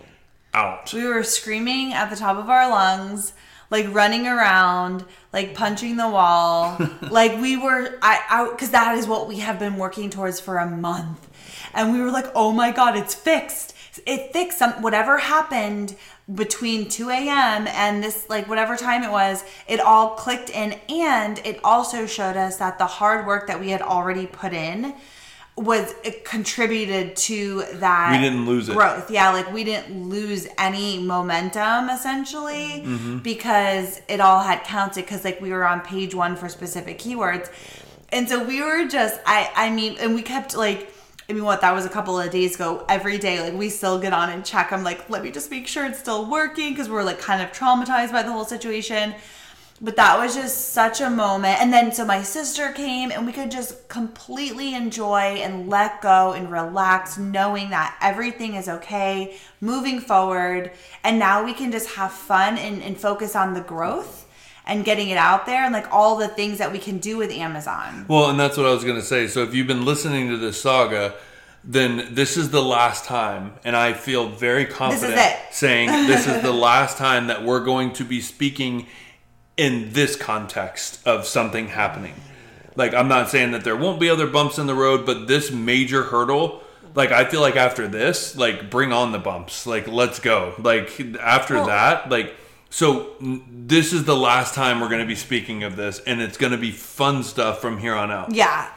[0.53, 0.93] out.
[0.93, 3.33] we were screaming at the top of our lungs
[3.69, 6.77] like running around like punching the wall.
[7.09, 10.57] Like we were i out because that is what we have been working towards for
[10.57, 11.27] a month.
[11.73, 13.73] And we were like oh my god it's fixed.
[14.05, 15.95] It fixed some whatever happened
[16.33, 20.79] between 2 a.m and this like whatever time it was it all clicked in.
[20.89, 24.95] And it also showed us that the hard work that we had already put in
[25.57, 25.93] was
[26.23, 28.75] contributed to that We didn't lose it.
[28.75, 33.17] growth yeah like we didn't lose any momentum essentially Mm-hmm.
[33.19, 37.49] because it all had counted because like we were on page one for specific keywords
[38.09, 40.93] and so we were just i i mean and we kept like
[41.29, 42.85] I mean, what that was a couple of days ago.
[42.87, 44.71] Every day, like we still get on and check.
[44.71, 47.51] I'm like, let me just make sure it's still working because we're like kind of
[47.51, 49.13] traumatized by the whole situation.
[49.79, 51.61] But that was just such a moment.
[51.61, 56.33] And then so my sister came and we could just completely enjoy and let go
[56.33, 60.71] and relax, knowing that everything is okay, moving forward.
[61.03, 64.27] And now we can just have fun and, and focus on the growth
[64.65, 67.31] and getting it out there and like all the things that we can do with
[67.31, 68.05] Amazon.
[68.07, 69.27] Well, and that's what I was going to say.
[69.27, 71.13] So if you've been listening to this saga,
[71.63, 75.37] then this is the last time, and I feel very confident it.
[75.51, 78.87] saying this is the last time that we're going to be speaking
[79.57, 82.13] in this context of something happening.
[82.75, 85.51] Like I'm not saying that there won't be other bumps in the road, but this
[85.51, 86.61] major hurdle,
[86.93, 89.65] like I feel like after this, like bring on the bumps.
[89.65, 90.53] Like let's go.
[90.59, 92.35] Like after Well- that, like
[92.69, 96.37] so this is the last time we're going to be speaking of this and it's
[96.37, 98.33] going to be fun stuff from here on out.
[98.35, 98.69] Yeah,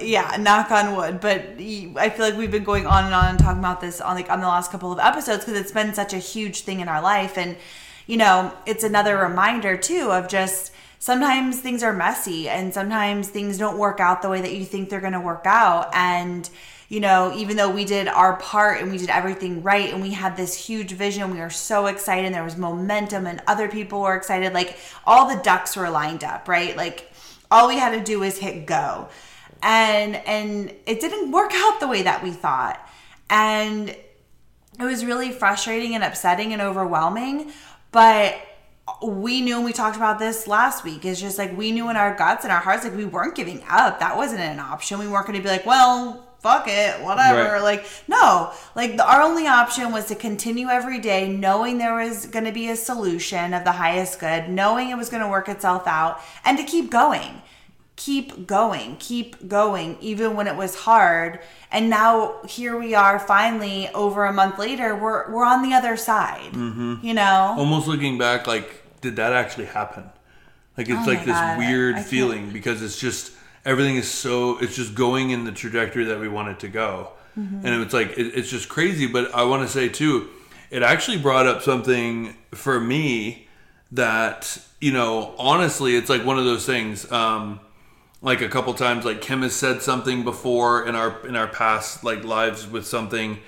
[0.00, 1.20] yeah, knock on wood.
[1.20, 4.16] But I feel like we've been going on and on and talking about this on
[4.16, 6.88] like on the last couple of episodes because it's been such a huge thing in
[6.88, 7.56] our life, and
[8.06, 13.58] you know, it's another reminder too of just sometimes things are messy and sometimes things
[13.58, 16.48] don't work out the way that you think they're going to work out, and
[16.88, 20.10] you know, even though we did our part and we did everything right and we
[20.10, 24.02] had this huge vision, we were so excited and there was momentum and other people
[24.02, 24.52] were excited.
[24.52, 26.76] Like all the ducks were lined up, right?
[26.76, 27.10] Like
[27.50, 29.08] all we had to do was hit go.
[29.62, 32.78] And and it didn't work out the way that we thought.
[33.30, 37.50] And it was really frustrating and upsetting and overwhelming,
[37.94, 38.36] but
[39.06, 41.04] we knew and we talked about this last week.
[41.04, 43.62] It's just like we knew in our guts and our hearts like we weren't giving
[43.70, 44.00] up.
[44.00, 44.98] That wasn't an option.
[44.98, 47.54] We weren't going to be like, well, fuck it, whatever.
[47.54, 47.62] Right.
[47.62, 52.26] Like, no, like the, our only option was to continue every day, knowing there was
[52.26, 55.48] going to be a solution of the highest good, knowing it was going to work
[55.48, 57.42] itself out, and to keep going.
[57.96, 61.38] Keep going, keep going, even when it was hard.
[61.70, 65.96] And now here we are, finally, over a month later, we're we're on the other
[65.96, 66.52] side.
[66.52, 66.96] Mm-hmm.
[67.06, 70.04] You know, Almost looking back, like, did that actually happen?
[70.76, 73.30] Like, it's Oh like this God, weird I can't- feeling because it's just
[73.64, 77.12] everything is so, it's just going in the trajectory that we want it to go.
[77.38, 77.64] Mm-hmm.
[77.64, 79.06] And it's like, it, it's just crazy.
[79.06, 80.28] But I want to say, too,
[80.70, 83.46] it actually brought up something for me
[83.92, 87.10] that, you know, honestly, it's like one of those things.
[87.12, 87.60] Um,
[88.24, 92.02] like a couple times like kim has said something before in our in our past
[92.02, 93.38] like lives with something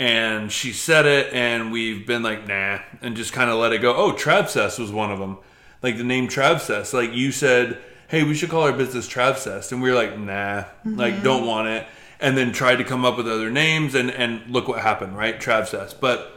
[0.00, 3.82] and she said it and we've been like nah and just kind of let it
[3.82, 3.94] go.
[3.94, 5.36] Oh travcess was one of them.
[5.82, 9.82] Like the name travcess like you said hey we should call our business travcess and
[9.82, 11.22] we were like nah like mm-hmm.
[11.22, 11.86] don't want it.
[12.18, 15.38] And then tried to come up with other names and and look what happened right?
[15.38, 16.32] Travcess but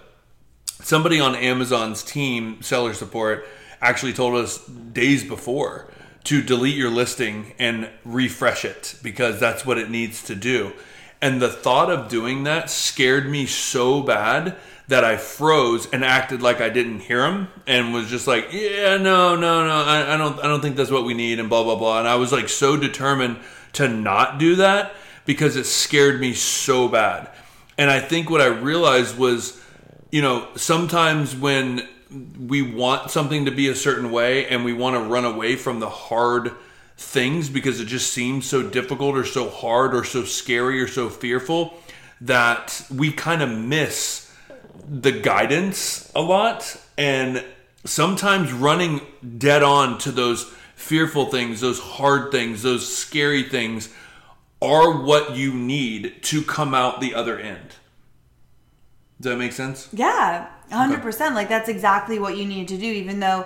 [0.65, 3.47] somebody on Amazon's team, seller support,
[3.79, 5.89] actually told us days before
[6.25, 10.73] to delete your listing and refresh it because that's what it needs to do.
[11.21, 14.57] And the thought of doing that scared me so bad
[14.87, 18.97] that I froze and acted like I didn't hear him and was just like, yeah,
[18.97, 21.63] no, no, no, I, I don't, I don't think that's what we need and blah
[21.63, 21.99] blah blah.
[21.99, 23.39] And I was like so determined
[23.73, 24.93] to not do that
[25.25, 27.29] because it scared me so bad.
[27.77, 29.61] And I think what I realized was,
[30.11, 31.87] you know, sometimes when
[32.39, 35.79] we want something to be a certain way and we want to run away from
[35.79, 36.51] the hard
[36.97, 41.09] things because it just seems so difficult or so hard or so scary or so
[41.09, 41.73] fearful
[42.21, 44.31] that we kind of miss
[44.87, 47.43] the guidance a lot and
[47.85, 49.01] sometimes running
[49.37, 50.43] dead on to those
[50.75, 53.89] fearful things those hard things those scary things
[54.63, 57.75] are what you need to come out the other end.
[59.19, 59.89] Does that make sense?
[59.91, 61.33] Yeah, 100%.
[61.33, 63.45] Like that's exactly what you need to do, even though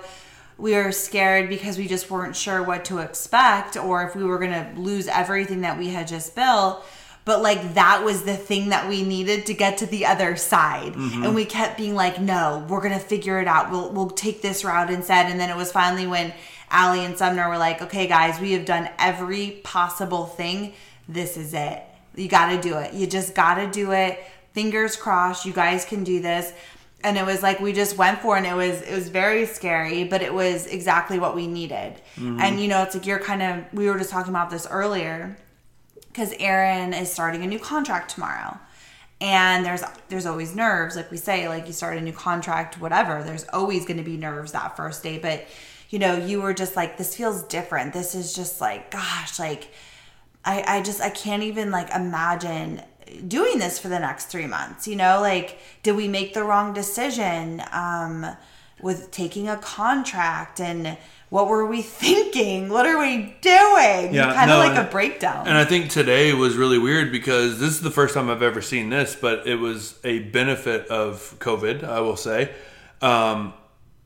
[0.58, 4.38] we were scared because we just weren't sure what to expect or if we were
[4.38, 6.84] going to lose everything that we had just built.
[7.24, 10.94] But like that was the thing that we needed to get to the other side.
[10.94, 11.24] Mm-hmm.
[11.24, 13.70] And we kept being like, no, we're going to figure it out.
[13.70, 15.30] We'll, we'll take this route instead.
[15.30, 16.32] And then it was finally when
[16.70, 20.72] Allie and Sumner were like, okay, guys, we have done every possible thing.
[21.08, 21.82] This is it.
[22.16, 22.94] You got to do it.
[22.94, 24.18] You just got to do it.
[24.54, 25.46] Fingers crossed.
[25.46, 26.52] You guys can do this
[27.04, 29.46] and it was like we just went for it and it was it was very
[29.46, 31.94] scary but it was exactly what we needed.
[32.16, 32.40] Mm-hmm.
[32.40, 35.36] And you know it's like you're kind of we were just talking about this earlier
[36.08, 38.58] because Aaron is starting a new contract tomorrow.
[39.20, 43.22] And there's there's always nerves like we say like you start a new contract whatever
[43.22, 45.18] there's always going to be nerves that first day.
[45.18, 45.46] But
[45.90, 47.92] you know you were just like this feels different.
[47.92, 49.68] This is just like gosh like
[50.44, 52.82] I, I just I can't even like imagine
[53.26, 54.86] doing this for the next three months.
[54.86, 58.26] You know, like did we make the wrong decision um,
[58.80, 60.96] with taking a contract and
[61.30, 62.68] what were we thinking?
[62.68, 64.14] What are we doing?
[64.14, 65.46] Yeah, kind of no, like a breakdown.
[65.46, 68.62] And I think today was really weird because this is the first time I've ever
[68.62, 72.52] seen this, but it was a benefit of COVID, I will say.
[73.00, 73.54] Um,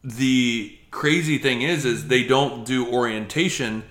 [0.04, 3.84] the crazy thing is, is they don't do orientation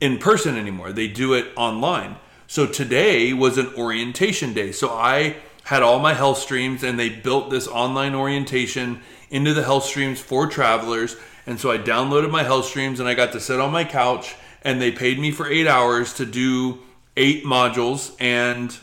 [0.00, 0.92] in person anymore.
[0.92, 2.16] They do it online.
[2.50, 4.72] So today was an orientation day.
[4.72, 10.18] So I had all my HealthStreams and they built this online orientation into the HealthStreams
[10.18, 11.16] for travelers.
[11.46, 14.82] And so I downloaded my HealthStreams and I got to sit on my couch and
[14.82, 16.80] they paid me for eight hours to do
[17.16, 18.16] eight modules.
[18.18, 18.76] And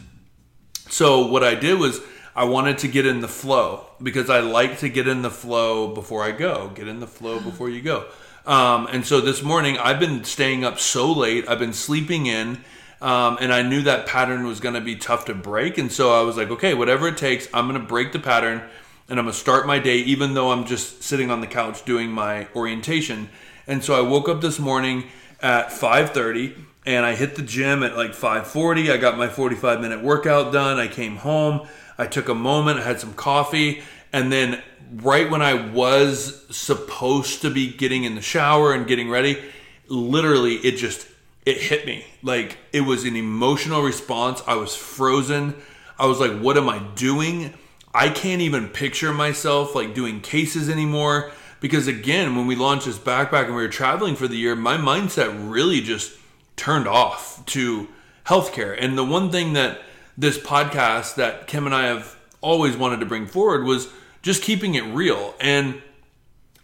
[0.87, 1.99] so what I did was
[2.37, 5.93] I wanted to get in the flow because I like to get in the flow
[5.93, 6.71] before I go.
[6.73, 8.05] Get in the flow before you go.
[8.45, 11.49] Um, and so this morning I've been staying up so late.
[11.49, 12.63] I've been sleeping in.
[13.01, 15.77] Um, and I knew that pattern was going to be tough to break.
[15.77, 18.63] And so I was like, okay, whatever it takes, I'm going to break the pattern
[19.09, 21.85] and I'm going to start my day, even though I'm just sitting on the couch
[21.85, 23.29] doing my orientation.
[23.65, 25.05] And so I woke up this morning
[25.41, 26.55] at 5:30
[26.85, 28.91] and I hit the gym at like 5:40.
[28.91, 30.79] I got my 45 minute workout done.
[30.79, 31.67] I came home.
[31.97, 32.79] I took a moment.
[32.79, 33.81] I had some coffee,
[34.13, 34.61] and then
[34.93, 39.41] right when I was supposed to be getting in the shower and getting ready,
[39.87, 41.07] literally it just
[41.47, 44.43] it hit me like it was an emotional response.
[44.45, 45.55] I was frozen.
[45.97, 47.53] I was like, "What am I doing?"
[47.93, 51.31] I can't even picture myself like doing cases anymore
[51.61, 54.75] because again, when we launched this backpack and we were traveling for the year, my
[54.77, 56.11] mindset really just
[56.57, 57.87] turned off to
[58.25, 58.75] healthcare.
[58.77, 59.79] And the one thing that
[60.17, 63.87] this podcast that Kim and I have always wanted to bring forward was
[64.21, 65.33] just keeping it real.
[65.39, 65.81] And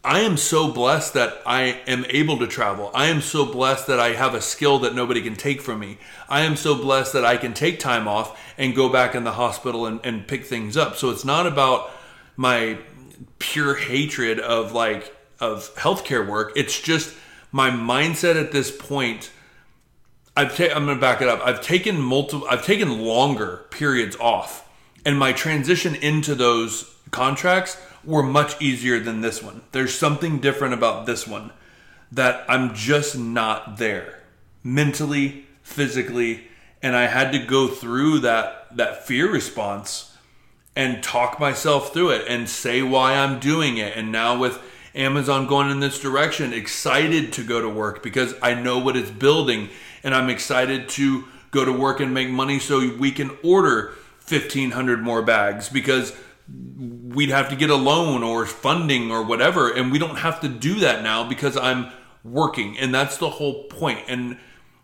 [0.06, 2.92] I am so blessed that I am able to travel.
[2.94, 5.98] I am so blessed that I have a skill that nobody can take from me.
[6.28, 9.32] I am so blessed that I can take time off and go back in the
[9.32, 10.98] hospital and, and pick things up.
[10.98, 11.90] So it's not about
[12.36, 12.80] my
[13.40, 16.52] pure hatred of like of healthcare work.
[16.58, 17.16] It's just
[17.54, 19.32] my mindset at this point.
[20.36, 21.40] I've ta- I'm going to back it up.
[21.46, 22.46] I've taken multiple.
[22.50, 24.68] I've taken longer periods off,
[25.06, 29.62] and my transition into those contracts were much easier than this one.
[29.72, 31.52] There's something different about this one
[32.12, 34.24] that I'm just not there
[34.64, 36.46] mentally, physically,
[36.82, 40.16] and I had to go through that that fear response
[40.76, 43.96] and talk myself through it and say why I'm doing it.
[43.96, 44.60] And now with
[44.96, 49.12] Amazon going in this direction, excited to go to work because I know what it's
[49.12, 49.70] building
[50.04, 53.94] and I'm excited to go to work and make money so we can order
[54.28, 56.16] 1500 more bags because
[56.50, 60.50] we'd have to get a loan or funding or whatever and we don't have to
[60.50, 61.92] do that now because I'm
[62.24, 64.38] working and that's the whole point and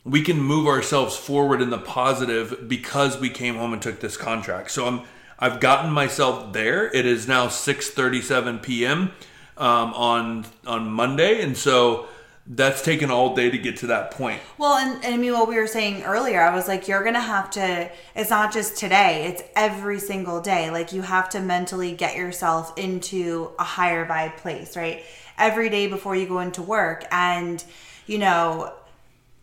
[0.04, 4.18] we can move ourselves forward in the positive because we came home and took this
[4.18, 4.72] contract.
[4.72, 5.02] So I'm
[5.38, 6.94] I've gotten myself there.
[6.94, 9.12] It is now 6:37 p.m.
[9.58, 12.08] Um, on on Monday, and so
[12.52, 14.42] that's taken all day to get to that point.
[14.58, 17.14] Well, and, and I mean, what we were saying earlier, I was like, you're going
[17.14, 20.72] to have to, it's not just today, it's every single day.
[20.72, 25.04] Like, you have to mentally get yourself into a higher vibe place, right?
[25.38, 27.06] Every day before you go into work.
[27.12, 27.64] And,
[28.08, 28.74] you know,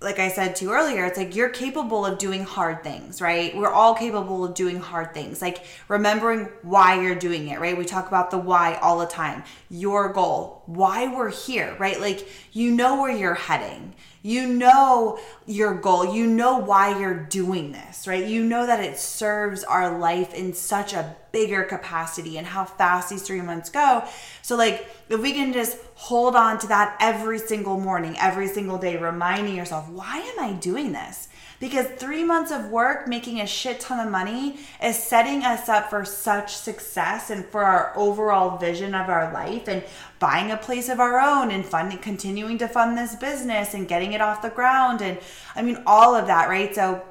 [0.01, 3.57] like I said to you earlier, it's like you're capable of doing hard things, right?
[3.57, 5.41] We're all capable of doing hard things.
[5.41, 7.77] Like remembering why you're doing it, right?
[7.77, 9.43] We talk about the why all the time.
[9.71, 11.99] Your goal, why we're here, right?
[11.99, 13.95] Like you know where you're heading.
[14.27, 16.13] You know your goal.
[16.13, 18.27] You know why you're doing this, right?
[18.27, 23.09] You know that it serves our life in such a bigger capacity and how fast
[23.09, 24.03] these three months go.
[24.43, 28.79] So, like, if we can just hold on to that every single morning, every single
[28.79, 31.29] day, reminding yourself, why am I doing this?
[31.59, 35.89] Because three months of work making a shit ton of money is setting us up
[35.89, 39.83] for such success and for our overall vision of our life and
[40.19, 44.13] buying a place of our own and funding continuing to fund this business and getting
[44.13, 45.19] it off the ground and
[45.55, 46.75] i mean all of that right?
[46.75, 47.03] So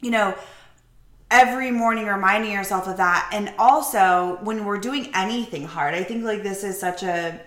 [0.00, 0.36] you know
[1.30, 3.30] every morning reminding yourself of that.
[3.32, 7.40] And also when we're doing anything hard i think like this is such a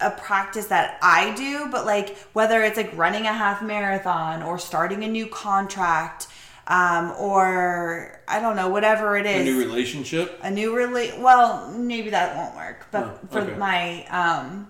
[0.00, 4.58] a practice that I do, but like whether it's like running a half marathon or
[4.58, 6.26] starting a new contract,
[6.66, 9.40] um, or I don't know, whatever it is.
[9.40, 10.38] A new relationship?
[10.42, 11.18] A new relate.
[11.18, 14.68] Well, maybe that won't work, but Oh, for my um.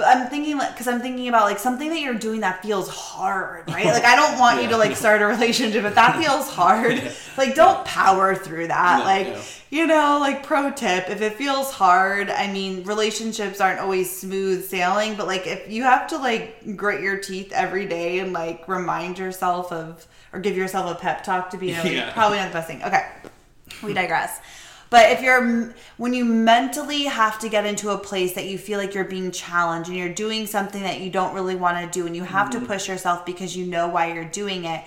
[0.00, 2.88] But I'm thinking like because I'm thinking about like something that you're doing that feels
[2.88, 3.84] hard, right?
[3.90, 7.02] Like I don't want you to like start a relationship if that feels hard.
[7.36, 9.04] Like don't power through that.
[9.04, 9.42] Like yeah.
[9.68, 14.64] you know, like pro tip, if it feels hard, I mean, relationships aren't always smooth
[14.64, 18.66] sailing, but like if you have to like grit your teeth every day and like
[18.68, 22.12] remind yourself of or give yourself a pep talk to be in a Yeah.
[22.12, 22.82] probably not the best thing.
[22.82, 23.06] Okay.
[23.82, 24.40] We digress.
[24.90, 28.78] But if you're when you mentally have to get into a place that you feel
[28.78, 32.06] like you're being challenged and you're doing something that you don't really want to do
[32.06, 32.66] and you have to mm-hmm.
[32.66, 34.84] push yourself because you know why you're doing it,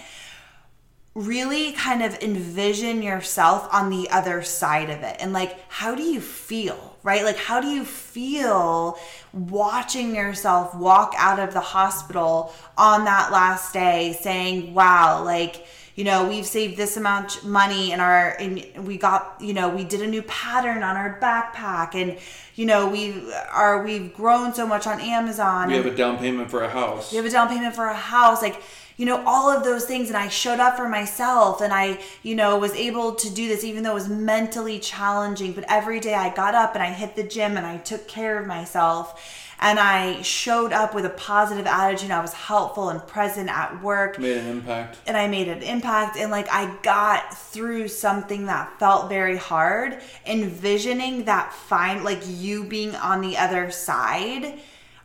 [1.15, 5.15] really kind of envision yourself on the other side of it.
[5.21, 7.23] And like how do you feel right?
[7.23, 8.97] Like how do you feel
[9.33, 15.65] watching yourself walk out of the hospital on that last day saying wow like
[15.95, 19.83] you know we've saved this amount money in our and we got you know we
[19.83, 22.17] did a new pattern on our backpack and
[22.55, 26.49] you know we are we've grown so much on Amazon We have a down payment
[26.49, 27.11] for a house.
[27.11, 28.61] we have a down payment for a house like
[28.97, 32.35] you know all of those things and i showed up for myself and i you
[32.35, 36.13] know was able to do this even though it was mentally challenging but every day
[36.13, 39.79] i got up and i hit the gym and i took care of myself and
[39.79, 42.11] i showed up with a positive attitude.
[42.11, 44.19] I was helpful and present at work.
[44.19, 44.99] Made an impact.
[45.07, 46.17] and I made an impact.
[46.17, 50.01] And like I got through something that felt very hard.
[50.25, 54.59] Envisioning that fine like you being on the other side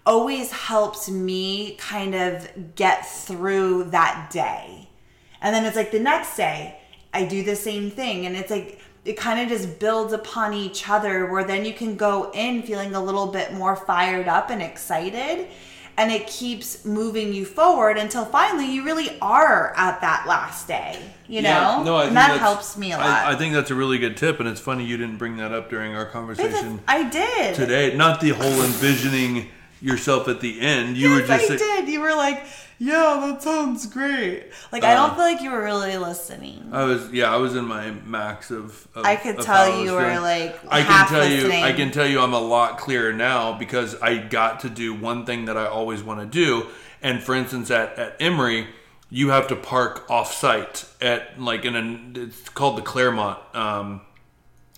[0.05, 4.89] always helps me kind of get through that day.
[5.41, 6.81] And then it's like the next day
[7.15, 8.27] I do the same thing.
[8.27, 11.97] And it's like it kind of just builds upon each other where then you can
[11.97, 15.47] go in feeling a little bit more fired up and excited
[15.97, 21.01] and it keeps moving you forward until finally you really are at that last day
[21.29, 21.83] you know?
[21.85, 23.07] no, I think and that helps me a lot.
[23.07, 25.53] I, I think that's a really good tip, and it's funny you didn't bring that
[25.53, 27.55] up during our conversation i did.
[27.55, 27.95] today.
[27.95, 29.49] Not the whole envisioning
[29.81, 30.97] yourself at the end.
[30.97, 31.89] You yes, were just I did.
[31.89, 32.45] You were like,
[32.79, 36.71] "Yeah, that sounds great." Like, I Uh, don't feel like you were really listening.
[36.73, 38.87] I was yeah, I was in my max of.
[38.95, 41.61] of I could of tell you were, like, I can tell listening.
[41.61, 44.95] you, I can tell you, I'm a lot clearer now because I got to do
[44.95, 46.67] one thing that I always want to do.
[47.03, 48.67] And for instance, at at Emory,
[49.11, 54.01] you have to park off site at like in a it's called the Clairmont um,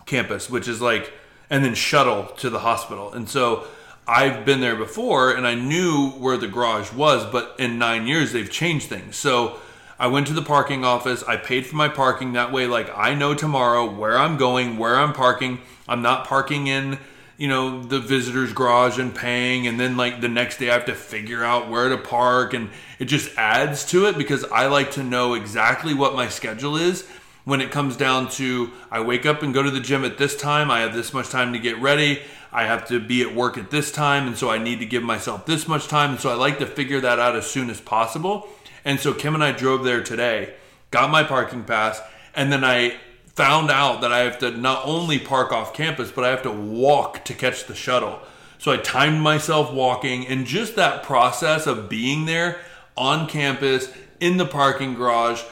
[0.06, 1.12] campus, which is like,
[1.48, 3.12] and then shuttle to the hospital.
[3.12, 3.66] And so
[4.10, 8.32] I've been there before and I knew where the garage was, but in nine years
[8.32, 9.14] they've changed things.
[9.14, 9.60] So
[10.00, 12.32] I went to the parking office, I paid for my parking.
[12.32, 15.60] That way, like, I know tomorrow where I'm going, where I'm parking.
[15.86, 16.98] I'm not parking in.
[17.36, 20.84] You know, the visitor's garage and paying, and then like the next day I have
[20.86, 24.90] to figure out where to park, and it just adds to it because I like
[24.92, 27.08] to know exactly what my schedule is
[27.44, 30.36] when it comes down to I wake up and go to the gym at this
[30.36, 32.20] time, I have this much time to get ready,
[32.52, 35.02] I have to be at work at this time, and so I need to give
[35.02, 36.10] myself this much time.
[36.10, 38.48] And so I like to figure that out as soon as possible.
[38.84, 40.54] And so Kim and I drove there today,
[40.90, 42.00] got my parking pass,
[42.34, 42.96] and then I
[43.34, 46.50] found out that I have to not only park off campus, but I have to
[46.50, 48.20] walk to catch the shuttle.
[48.58, 52.60] So I timed myself walking, and just that process of being there
[52.96, 55.42] on campus in the parking garage,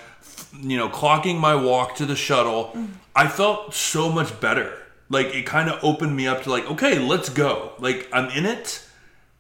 [0.61, 2.77] you know, clocking my walk to the shuttle,
[3.15, 4.77] I felt so much better.
[5.09, 7.73] Like it kind of opened me up to like, okay, let's go.
[7.79, 8.85] Like I'm in it.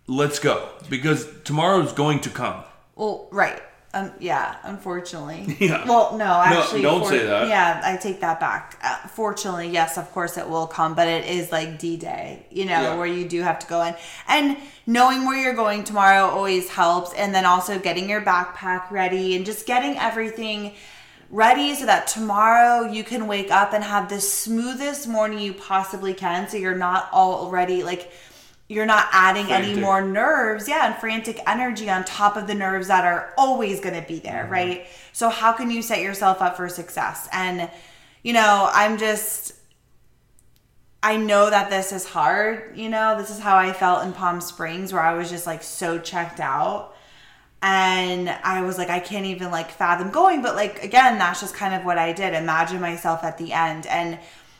[0.06, 2.64] let's go because tomorrow's going to come.
[2.96, 3.62] Well, right.
[3.94, 5.56] Um, yeah, unfortunately.
[5.60, 5.86] Yeah.
[5.88, 6.82] Well, no, actually.
[6.82, 7.48] don't say that.
[7.48, 8.78] Yeah, I take that back.
[8.82, 12.64] Uh, fortunately, yes, of course it will come, but it is like D Day, you
[12.66, 12.96] know, Yeah.
[12.96, 13.94] where you do have to go in.
[14.28, 17.14] And knowing where you're going tomorrow always helps.
[17.14, 20.74] And then also getting your backpack ready and just getting everything
[21.30, 26.14] ready so that tomorrow you can wake up and have the smoothest morning you possibly
[26.14, 26.48] can.
[26.48, 28.10] So you're not already like,
[28.68, 32.88] you're not adding any more nerves, yeah, and frantic energy on top of the nerves
[32.88, 34.52] that are always going to be there, Mm-hmm.
[34.52, 34.86] right?
[35.12, 37.28] So how can you set yourself up for success?
[37.32, 37.70] And
[38.22, 39.52] you know, I'm just
[41.02, 44.40] I know that this is hard, you know, this is how I felt in Palm
[44.40, 46.94] Springs where I was just like so checked out.
[47.60, 50.42] And I was like, I can't even like fathom going.
[50.42, 52.34] But like, again, that's just kind of what I did.
[52.34, 53.86] Imagine myself at the end.
[53.86, 54.18] And,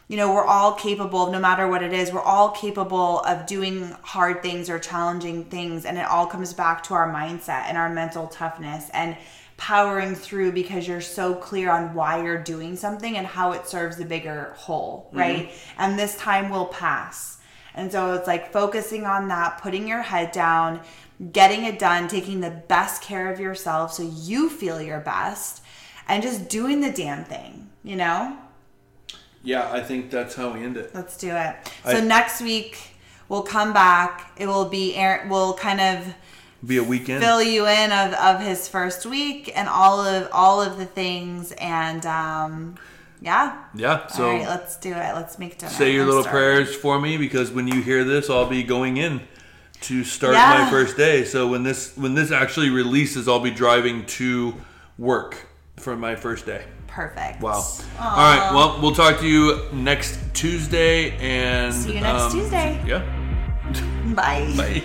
[0.09, 3.95] you know, we're all capable, no matter what it is, we're all capable of doing
[4.03, 5.85] hard things or challenging things.
[5.85, 9.17] And it all comes back to our mindset and our mental toughness and
[9.59, 13.97] powering through because you're so clear on why you're doing something and how it serves
[13.97, 15.19] the bigger whole, mm-hmm.
[15.19, 15.53] right?
[15.77, 17.39] And this time will pass.
[17.75, 20.81] And so it's like focusing on that, putting your head down,
[21.33, 25.63] getting it done, taking the best care of yourself so you feel your best,
[26.07, 28.37] and just doing the damn thing, you know?
[29.43, 30.95] Yeah, I think that's how we end it.
[30.95, 31.57] Let's do it.
[31.85, 32.79] So next week
[33.29, 34.33] we'll come back.
[34.37, 36.15] It will be Aaron we'll kind of
[36.67, 37.23] Be a weekend.
[37.23, 41.53] fill you in of, of his first week and all of all of the things
[41.53, 42.77] and um
[43.21, 43.65] yeah.
[43.75, 45.15] yeah, so all right, let's do it.
[45.15, 45.73] Let's make dinner.
[45.73, 46.41] say your I'm little starving.
[46.41, 49.21] prayers for me because when you hear this, I'll be going in
[49.83, 50.65] to start Yeah.
[50.65, 51.25] my first day.
[51.25, 54.55] So when this when this actually releases, I'll be driving to
[54.99, 56.65] work for my first day.
[56.87, 57.41] Perfect.
[57.41, 57.63] Wow.
[58.01, 58.51] All right.
[58.55, 62.83] Well, we'll talk to you next Tuesday and See you next um, Tuesday.
[62.87, 63.03] Yeah.
[64.15, 64.53] Bye.
[64.57, 64.83] Bye.